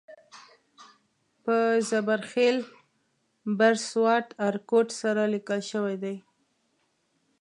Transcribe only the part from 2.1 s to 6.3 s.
خېل بر سوات ارکوټ سره لیکل شوی دی.